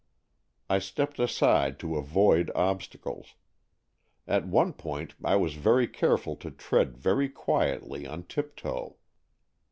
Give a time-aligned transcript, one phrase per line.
[0.67, 3.35] I stepped aside to avoid obstacles.
[4.27, 8.95] At one point I was very careful to tread very quietly on tiptoe.